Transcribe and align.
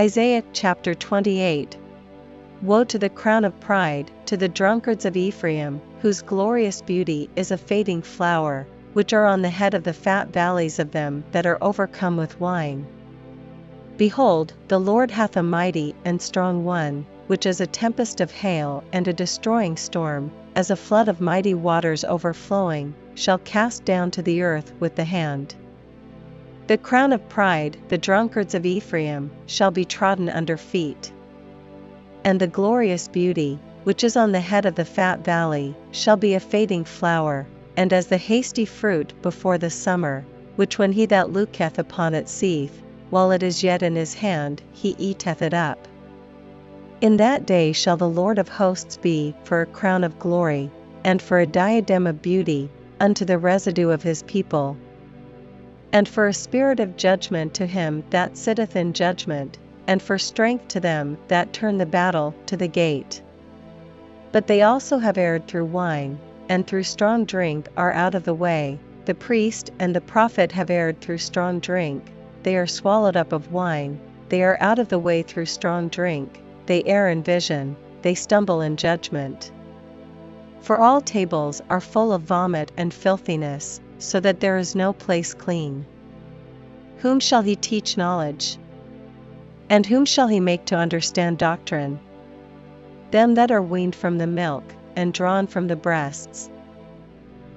Isaiah 0.00 0.42
chapter 0.54 0.94
28 0.94 1.76
Woe 2.62 2.84
to 2.84 2.98
the 2.98 3.10
crown 3.10 3.44
of 3.44 3.60
pride, 3.60 4.10
to 4.24 4.38
the 4.38 4.48
drunkards 4.48 5.04
of 5.04 5.14
Ephraim, 5.14 5.78
whose 6.00 6.22
glorious 6.22 6.80
beauty 6.80 7.28
is 7.36 7.50
a 7.50 7.58
fading 7.58 8.00
flower, 8.00 8.66
which 8.94 9.12
are 9.12 9.26
on 9.26 9.42
the 9.42 9.50
head 9.50 9.74
of 9.74 9.84
the 9.84 9.92
fat 9.92 10.32
valleys 10.32 10.78
of 10.78 10.92
them 10.92 11.22
that 11.32 11.44
are 11.44 11.58
overcome 11.62 12.16
with 12.16 12.40
wine. 12.40 12.86
Behold, 13.98 14.54
the 14.68 14.80
Lord 14.80 15.10
hath 15.10 15.36
a 15.36 15.42
mighty 15.42 15.94
and 16.06 16.22
strong 16.22 16.64
one, 16.64 17.04
which 17.26 17.44
is 17.44 17.60
a 17.60 17.66
tempest 17.66 18.22
of 18.22 18.30
hail 18.30 18.82
and 18.94 19.06
a 19.06 19.12
destroying 19.12 19.76
storm, 19.76 20.30
as 20.56 20.70
a 20.70 20.76
flood 20.76 21.08
of 21.08 21.20
mighty 21.20 21.52
waters 21.52 22.04
overflowing, 22.04 22.94
shall 23.14 23.36
cast 23.36 23.84
down 23.84 24.10
to 24.12 24.22
the 24.22 24.40
earth 24.40 24.72
with 24.80 24.94
the 24.94 25.04
hand. 25.04 25.54
The 26.70 26.78
crown 26.78 27.12
of 27.12 27.28
pride, 27.28 27.76
the 27.88 27.98
drunkards 27.98 28.54
of 28.54 28.64
Ephraim, 28.64 29.32
shall 29.46 29.72
be 29.72 29.84
trodden 29.84 30.28
under 30.28 30.56
feet. 30.56 31.10
And 32.22 32.38
the 32.38 32.46
glorious 32.46 33.08
beauty, 33.08 33.58
which 33.82 34.04
is 34.04 34.16
on 34.16 34.30
the 34.30 34.38
head 34.38 34.64
of 34.66 34.76
the 34.76 34.84
fat 34.84 35.24
valley, 35.24 35.74
shall 35.90 36.16
be 36.16 36.34
a 36.34 36.38
fading 36.38 36.84
flower, 36.84 37.48
and 37.76 37.92
as 37.92 38.06
the 38.06 38.18
hasty 38.18 38.64
fruit 38.64 39.12
before 39.20 39.58
the 39.58 39.68
summer, 39.68 40.24
which 40.54 40.78
when 40.78 40.92
he 40.92 41.06
that 41.06 41.32
looketh 41.32 41.76
upon 41.76 42.14
it 42.14 42.28
seeth, 42.28 42.80
while 43.10 43.32
it 43.32 43.42
is 43.42 43.64
yet 43.64 43.82
in 43.82 43.96
his 43.96 44.14
hand, 44.14 44.62
he 44.72 44.94
eateth 44.96 45.42
it 45.42 45.52
up. 45.52 45.88
In 47.00 47.16
that 47.16 47.46
day 47.46 47.72
shall 47.72 47.96
the 47.96 48.08
Lord 48.08 48.38
of 48.38 48.48
hosts 48.48 48.96
be 48.96 49.34
for 49.42 49.60
a 49.60 49.66
crown 49.66 50.04
of 50.04 50.20
glory, 50.20 50.70
and 51.02 51.20
for 51.20 51.40
a 51.40 51.46
diadem 51.46 52.06
of 52.06 52.22
beauty, 52.22 52.70
unto 53.00 53.24
the 53.24 53.38
residue 53.38 53.90
of 53.90 54.04
his 54.04 54.22
people. 54.22 54.76
And 55.92 56.08
for 56.08 56.28
a 56.28 56.32
spirit 56.32 56.78
of 56.78 56.96
judgment 56.96 57.54
to 57.54 57.66
him 57.66 58.04
that 58.10 58.36
sitteth 58.36 58.76
in 58.76 58.92
judgment, 58.92 59.58
and 59.86 60.00
for 60.00 60.18
strength 60.18 60.68
to 60.68 60.80
them 60.80 61.18
that 61.28 61.52
turn 61.52 61.78
the 61.78 61.86
battle 61.86 62.34
to 62.46 62.56
the 62.56 62.68
gate. 62.68 63.20
But 64.30 64.46
they 64.46 64.62
also 64.62 64.98
have 64.98 65.18
erred 65.18 65.48
through 65.48 65.64
wine, 65.64 66.18
and 66.48 66.66
through 66.66 66.84
strong 66.84 67.24
drink 67.24 67.68
are 67.76 67.92
out 67.92 68.14
of 68.14 68.24
the 68.24 68.34
way. 68.34 68.78
The 69.04 69.14
priest 69.14 69.70
and 69.80 69.96
the 69.96 70.00
prophet 70.00 70.52
have 70.52 70.70
erred 70.70 71.00
through 71.00 71.18
strong 71.18 71.58
drink, 71.58 72.12
they 72.44 72.56
are 72.56 72.66
swallowed 72.66 73.16
up 73.16 73.32
of 73.32 73.52
wine, 73.52 73.98
they 74.28 74.44
are 74.44 74.56
out 74.60 74.78
of 74.78 74.88
the 74.88 74.98
way 74.98 75.22
through 75.22 75.46
strong 75.46 75.88
drink, 75.88 76.40
they 76.66 76.84
err 76.84 77.08
in 77.08 77.22
vision, 77.24 77.74
they 78.02 78.14
stumble 78.14 78.60
in 78.60 78.76
judgment. 78.76 79.50
For 80.60 80.78
all 80.78 81.00
tables 81.00 81.60
are 81.68 81.80
full 81.80 82.12
of 82.12 82.22
vomit 82.22 82.70
and 82.76 82.94
filthiness, 82.94 83.80
so 84.00 84.18
that 84.18 84.40
there 84.40 84.58
is 84.58 84.74
no 84.74 84.92
place 84.92 85.32
clean. 85.32 85.86
Whom 86.98 87.20
shall 87.20 87.42
he 87.42 87.54
teach 87.54 87.96
knowledge? 87.96 88.58
And 89.68 89.86
whom 89.86 90.04
shall 90.04 90.26
he 90.26 90.40
make 90.40 90.64
to 90.66 90.76
understand 90.76 91.38
doctrine? 91.38 92.00
Them 93.12 93.34
that 93.34 93.52
are 93.52 93.62
weaned 93.62 93.94
from 93.94 94.18
the 94.18 94.26
milk, 94.26 94.64
and 94.96 95.12
drawn 95.12 95.46
from 95.46 95.68
the 95.68 95.76
breasts. 95.76 96.50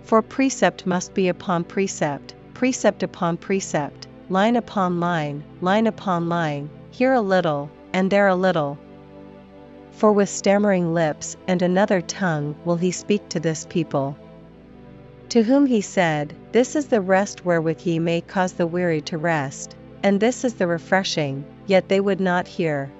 For 0.03 0.21
precept 0.21 0.85
must 0.85 1.15
be 1.15 1.29
upon 1.29 1.63
precept, 1.63 2.35
precept 2.53 3.01
upon 3.01 3.37
precept, 3.37 4.07
line 4.29 4.55
upon 4.55 4.99
line, 4.99 5.43
line 5.61 5.87
upon 5.87 6.29
line, 6.29 6.69
here 6.91 7.13
a 7.13 7.21
little, 7.21 7.71
and 7.91 8.11
there 8.11 8.27
a 8.27 8.35
little, 8.35 8.77
for 9.93 10.11
with 10.11 10.27
stammering 10.27 10.93
lips 10.93 11.37
and 11.47 11.61
another 11.61 12.01
tongue 12.01 12.55
will 12.65 12.75
he 12.75 12.91
speak 12.91 13.29
to 13.29 13.39
this 13.39 13.65
people. 13.69 14.17
To 15.33 15.41
whom 15.41 15.65
he 15.65 15.81
said, 15.81 16.35
This 16.51 16.75
is 16.75 16.85
the 16.85 17.01
rest 17.01 17.43
wherewith 17.43 17.87
ye 17.87 17.97
may 17.97 18.21
cause 18.21 18.53
the 18.53 18.67
weary 18.67 19.01
to 19.01 19.17
rest, 19.17 19.75
and 20.03 20.19
this 20.19 20.43
is 20.43 20.53
the 20.53 20.67
refreshing, 20.67 21.43
yet 21.65 21.89
they 21.89 21.99
would 21.99 22.19
not 22.19 22.47
hear. 22.47 22.91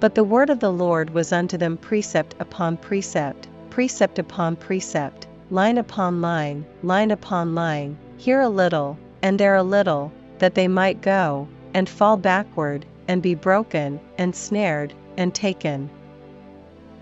But 0.00 0.14
the 0.14 0.24
word 0.24 0.48
of 0.48 0.58
the 0.58 0.72
Lord 0.72 1.10
was 1.10 1.30
unto 1.30 1.58
them 1.58 1.76
precept 1.76 2.34
upon 2.40 2.78
precept, 2.78 3.46
precept 3.68 4.18
upon 4.18 4.56
precept, 4.56 5.26
line 5.50 5.76
upon 5.76 6.22
line, 6.22 6.64
line 6.82 7.10
upon 7.10 7.54
line, 7.54 7.98
here 8.16 8.40
a 8.40 8.48
little, 8.48 8.96
and 9.20 9.38
there 9.38 9.56
a 9.56 9.62
little, 9.62 10.10
that 10.38 10.54
they 10.54 10.66
might 10.66 11.02
go, 11.02 11.46
and 11.74 11.90
fall 11.90 12.16
backward, 12.16 12.86
and 13.06 13.20
be 13.20 13.34
broken, 13.34 14.00
and 14.16 14.34
snared, 14.34 14.94
and 15.18 15.34
taken. 15.34 15.90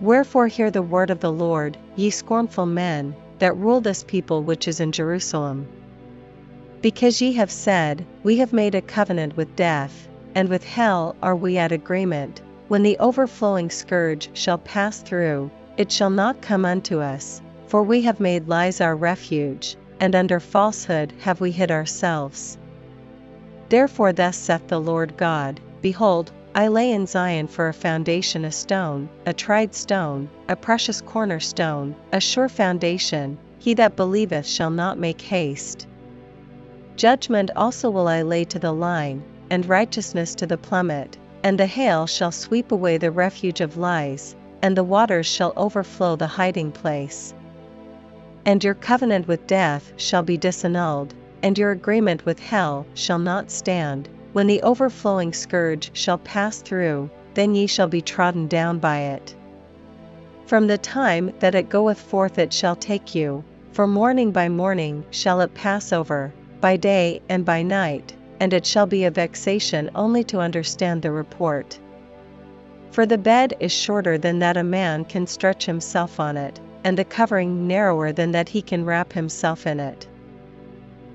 Wherefore 0.01 0.49
hear 0.49 0.73
the 0.73 0.83
word 0.83 1.11
of 1.11 1.21
the 1.21 1.31
Lord, 1.31 1.79
ye 1.95 2.11
scornful 2.11 2.67
men, 2.67 3.15
that 3.39 3.57
rule 3.57 3.81
this 3.81 4.05
people 4.05 4.43
which 4.43 4.69
is 4.69 4.81
in 4.81 4.93
Jerusalem. 4.93 5.67
Because 6.83 7.21
ye 7.21 7.33
have 7.35 7.51
said, 7.51 8.05
We 8.23 8.37
have 8.39 8.53
made 8.53 8.75
a 8.75 8.81
covenant 8.83 9.37
with 9.37 9.57
death, 9.57 10.09
and 10.35 10.49
with 10.49 10.65
hell 10.65 11.17
are 11.23 11.37
we 11.37 11.59
at 11.59 11.73
agreement, 11.73 12.43
when 12.69 12.83
the 12.83 12.99
overflowing 12.99 13.71
scourge 13.71 14.29
shall 14.35 14.59
pass 14.59 15.01
through, 15.01 15.51
it 15.77 15.91
shall 15.91 16.11
not 16.11 16.43
come 16.43 16.65
unto 16.65 17.01
us, 17.01 17.41
for 17.67 17.83
we 17.83 18.03
have 18.03 18.21
made 18.21 18.49
lies 18.49 18.81
our 18.81 18.97
refuge, 18.97 19.77
and 20.01 20.15
under 20.15 20.41
falsehood 20.41 21.13
have 21.21 21.41
we 21.41 21.51
hid 21.51 21.71
ourselves. 21.71 22.59
Therefore, 23.69 24.13
thus 24.13 24.37
saith 24.37 24.69
the 24.69 24.81
Lord 24.81 25.17
God 25.17 25.61
Behold, 25.81 26.33
I 26.57 26.69
lay 26.69 26.91
in 26.91 27.07
Zion 27.07 27.49
for 27.49 27.69
a 27.69 27.75
foundation 27.75 28.47
a 28.47 28.51
stone, 28.51 29.11
a 29.27 29.35
tried 29.35 29.75
stone, 29.75 30.31
a 30.49 30.57
precious 30.57 31.03
cornerstone, 31.03 31.95
a 32.13 32.19
sure 32.19 32.49
foundation, 32.49 33.37
he 33.59 33.75
that 33.75 33.95
believeth 33.95 34.47
shall 34.47 34.71
not 34.71 34.99
make 34.99 35.21
haste. 35.21 35.87
Judgment 36.97 37.51
also 37.55 37.91
will 37.91 38.09
I 38.09 38.23
lay 38.23 38.45
to 38.45 38.59
the 38.59 38.73
line, 38.73 39.23
and 39.51 39.67
righteousness 39.67 40.35
to 40.37 40.47
the 40.47 40.57
plummet, 40.57 41.19
and 41.45 41.61
the 41.61 41.67
hail 41.67 42.07
shall 42.07 42.33
sweep 42.33 42.73
away 42.73 42.97
the 42.97 43.11
refuge 43.11 43.61
of 43.61 43.77
lies, 43.77 44.35
and 44.63 44.75
the 44.75 44.83
waters 44.83 45.27
shall 45.27 45.53
overflow 45.59 46.17
the 46.17 46.27
hiding 46.27 46.73
place. 46.73 47.35
And 48.47 48.65
your 48.65 48.73
covenant 48.73 49.29
with 49.29 49.47
death 49.47 49.93
shall 49.99 50.23
be 50.23 50.39
disannulled, 50.39 51.13
and 51.43 51.59
your 51.59 51.73
agreement 51.73 52.25
with 52.25 52.41
hell 52.41 52.87
shall 52.95 53.19
not 53.19 53.51
stand 53.51 54.09
when 54.37 54.47
the 54.47 54.61
overflowing 54.61 55.33
scourge 55.33 55.91
shall 55.95 56.19
pass 56.19 56.59
through, 56.59 57.09
then 57.33 57.55
ye 57.55 57.67
shall 57.67 57.89
be 57.89 58.03
trodden 58.03 58.47
down 58.47 58.79
by 58.79 58.99
it. 58.99 59.35
From 60.45 60.67
the 60.67 60.77
time 60.77 61.33
that 61.39 61.55
it 61.55 61.71
goeth 61.71 61.99
forth 61.99 62.39
it 62.39 62.53
shall 62.53 62.77
take 62.77 63.15
you, 63.15 63.43
for 63.73 63.87
morning 63.87 64.33
by 64.33 64.47
morning 64.47 65.03
shall 65.11 65.41
it 65.41 65.55
pass 65.55 65.91
over, 65.91 66.35
by 66.61 66.77
day 66.77 67.23
and 67.31 67.47
by 67.47 67.63
night, 67.63 68.15
and 68.39 68.53
it 68.53 68.67
shall 68.67 68.85
be 68.85 69.05
a 69.05 69.11
vexation 69.11 69.91
only 69.95 70.23
to 70.25 70.39
understand 70.41 71.01
the 71.01 71.11
report. 71.11 71.79
For 72.91 73.07
the 73.07 73.17
bed 73.17 73.55
is 73.59 73.73
shorter 73.73 74.19
than 74.19 74.41
that 74.41 74.59
a 74.59 74.63
man 74.63 75.07
can 75.07 75.27
stretch 75.27 75.65
himself 75.65 76.21
on 76.21 76.37
it, 76.37 76.61
and 76.85 76.99
the 76.99 77.07
covering 77.07 77.67
narrower 77.67 78.13
than 78.13 78.33
that 78.33 78.51
he 78.51 78.61
can 78.61 78.85
wrap 78.85 79.15
himself 79.15 79.67
in 79.67 79.81
it. 79.81 80.07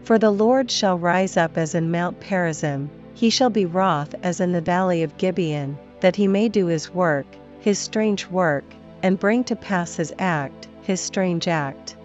For 0.05 0.17
the 0.17 0.31
Lord 0.31 0.71
shall 0.71 0.97
rise 0.97 1.37
up 1.37 1.55
as 1.55 1.75
in 1.75 1.91
Mount 1.91 2.19
Perazim, 2.19 2.89
he 3.13 3.29
shall 3.29 3.49
be 3.49 3.65
wroth 3.65 4.15
as 4.23 4.39
in 4.39 4.51
the 4.51 4.61
valley 4.61 5.03
of 5.03 5.17
Gibeon, 5.17 5.77
that 5.99 6.15
he 6.15 6.27
may 6.27 6.49
do 6.49 6.67
his 6.67 6.93
work, 6.93 7.25
his 7.59 7.77
strange 7.77 8.27
work, 8.27 8.63
and 9.03 9.19
bring 9.19 9.43
to 9.45 9.55
pass 9.55 9.95
his 9.95 10.13
act, 10.19 10.67
his 10.81 10.99
strange 10.99 11.47
act. 11.47 11.95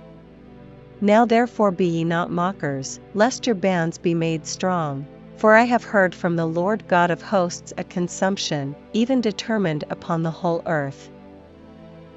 Now 1.01 1.25
therefore 1.25 1.71
be 1.71 1.87
ye 1.87 2.05
not 2.05 2.31
mockers, 2.31 3.01
lest 3.15 3.47
your 3.47 3.55
bands 3.55 3.99
be 3.99 4.15
made 4.15 4.47
strong. 4.47 5.07
For 5.37 5.55
I 5.55 5.65
have 5.65 5.85
heard 5.85 6.15
from 6.15 6.37
the 6.37 6.47
Lord 6.47 6.89
God 6.89 7.11
of 7.11 7.21
hosts 7.21 7.73
a 7.77 7.85
consumption, 7.85 8.75
even 8.95 9.21
determined 9.21 9.85
upon 9.91 10.23
the 10.23 10.31
whole 10.31 10.63
earth. 10.65 11.11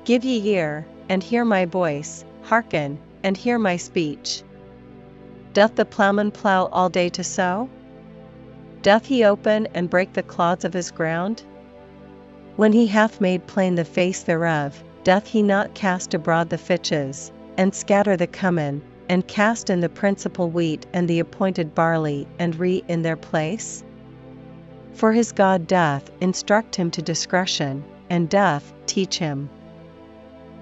Give 0.05 0.23
ye 0.23 0.55
ear, 0.55 0.85
and 1.09 1.21
hear 1.21 1.43
my 1.43 1.65
voice, 1.65 2.23
hearken, 2.43 2.97
and 3.23 3.35
hear 3.35 3.59
my 3.59 3.75
speech. 3.75 4.41
Doth 5.51 5.75
the 5.75 5.83
plowman 5.83 6.31
plow 6.31 6.67
all 6.67 6.89
day 6.89 7.09
to 7.09 7.23
sow? 7.23 7.67
Doth 8.81 9.07
he 9.07 9.25
open 9.25 9.67
and 9.73 9.89
break 9.89 10.13
the 10.13 10.23
clods 10.23 10.63
of 10.63 10.73
his 10.73 10.89
ground? 10.89 11.43
When 12.55 12.71
he 12.71 12.87
hath 12.87 13.19
made 13.19 13.45
plain 13.45 13.75
the 13.75 13.83
face 13.83 14.23
thereof, 14.23 14.81
doth 15.03 15.27
he 15.27 15.43
not 15.43 15.73
cast 15.73 16.13
abroad 16.13 16.49
the 16.49 16.57
fitches, 16.57 17.31
and 17.57 17.75
scatter 17.75 18.15
the 18.15 18.27
cummin, 18.27 18.81
and 19.09 19.27
cast 19.27 19.69
in 19.69 19.81
the 19.81 19.89
principal 19.89 20.49
wheat 20.49 20.85
and 20.93 21.07
the 21.09 21.19
appointed 21.19 21.75
barley, 21.75 22.25
and 22.37 22.55
rie 22.57 22.81
in 22.87 23.01
their 23.01 23.17
place? 23.17 23.83
For 24.93 25.11
his 25.11 25.33
God 25.33 25.67
doth 25.67 26.09
instruct 26.21 26.75
him 26.75 26.89
to 26.91 27.01
discretion, 27.01 27.83
and 28.09 28.29
doth 28.29 28.71
teach 28.85 29.19
him. 29.19 29.49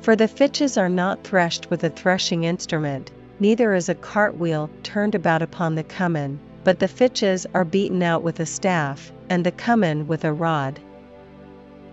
For 0.02 0.16
the 0.16 0.28
fitches 0.28 0.76
are 0.78 0.90
not 0.90 1.24
threshed 1.24 1.70
with 1.70 1.84
a 1.84 1.90
threshing 1.90 2.46
instrument, 2.46 3.12
neither 3.40 3.76
is 3.76 3.90
a 3.90 3.96
cartwheel 3.96 4.70
turned 4.82 5.14
about 5.14 5.42
upon 5.44 5.76
the 5.76 5.84
cummin, 5.84 6.40
but 6.68 6.80
the 6.80 6.88
fitches 6.90 7.48
are 7.54 7.64
beaten 7.64 8.04
out 8.04 8.24
with 8.24 8.42
a 8.42 8.46
staff, 8.46 9.14
and 9.30 9.46
the 9.46 9.52
cummin 9.54 10.06
with 10.06 10.26
a 10.26 10.34
rod. 10.34 10.78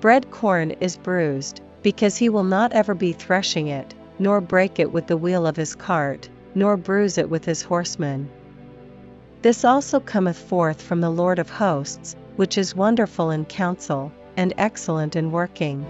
Bread 0.00 0.28
corn 0.32 0.72
is 0.80 0.96
bruised, 0.96 1.60
because 1.84 2.16
he 2.16 2.28
will 2.28 2.42
not 2.42 2.72
ever 2.72 2.92
be 2.92 3.12
threshing 3.12 3.68
it, 3.68 3.94
nor 4.18 4.40
break 4.40 4.80
it 4.80 4.92
with 4.92 5.06
the 5.06 5.16
wheel 5.16 5.46
of 5.46 5.54
his 5.54 5.76
cart, 5.76 6.28
nor 6.56 6.76
bruise 6.76 7.18
it 7.18 7.30
with 7.30 7.44
his 7.44 7.62
horsemen. 7.62 8.28
This 9.42 9.64
also 9.64 10.00
cometh 10.00 10.38
forth 10.38 10.82
from 10.82 11.00
the 11.00 11.08
Lord 11.08 11.38
of 11.38 11.50
hosts, 11.50 12.16
which 12.34 12.58
is 12.58 12.74
wonderful 12.74 13.30
in 13.30 13.44
counsel, 13.44 14.10
and 14.36 14.52
excellent 14.58 15.14
in 15.14 15.30
working. 15.30 15.86